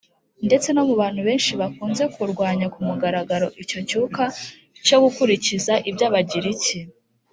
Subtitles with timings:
[0.47, 4.23] ndetse no mu bantu benshi bakunze kurwanya ku mugaragaro icyo cyuka
[4.85, 6.77] cyo gukurikiza iby abagiriki